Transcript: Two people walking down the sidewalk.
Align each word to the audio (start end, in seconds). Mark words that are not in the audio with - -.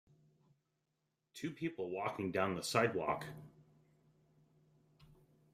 Two 1.35 1.51
people 1.51 1.91
walking 1.91 2.31
down 2.31 2.55
the 2.55 2.63
sidewalk. 2.63 3.27